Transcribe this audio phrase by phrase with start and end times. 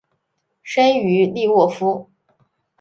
[0.63, 2.09] 生于利沃夫。